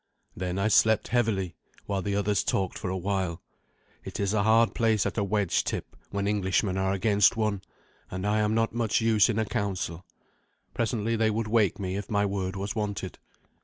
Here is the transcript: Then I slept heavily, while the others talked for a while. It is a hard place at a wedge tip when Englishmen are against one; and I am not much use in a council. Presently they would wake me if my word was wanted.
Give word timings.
Then 0.35 0.57
I 0.57 0.67
slept 0.67 1.09
heavily, 1.09 1.53
while 1.85 2.01
the 2.01 2.15
others 2.15 2.43
talked 2.43 2.75
for 2.79 2.89
a 2.89 2.97
while. 2.97 3.39
It 4.03 4.19
is 4.19 4.33
a 4.33 4.41
hard 4.41 4.73
place 4.73 5.05
at 5.05 5.15
a 5.19 5.23
wedge 5.23 5.63
tip 5.63 5.95
when 6.09 6.27
Englishmen 6.27 6.75
are 6.75 6.91
against 6.93 7.37
one; 7.37 7.61
and 8.09 8.25
I 8.25 8.39
am 8.39 8.55
not 8.55 8.73
much 8.73 8.99
use 8.99 9.29
in 9.29 9.37
a 9.37 9.45
council. 9.45 10.03
Presently 10.73 11.15
they 11.15 11.29
would 11.29 11.47
wake 11.47 11.77
me 11.77 11.97
if 11.97 12.09
my 12.09 12.25
word 12.25 12.55
was 12.55 12.75
wanted. 12.75 13.19